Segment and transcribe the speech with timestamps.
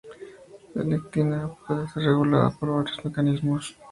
[0.73, 3.77] La L-Selectina puede ser regulada por varios mecanismos.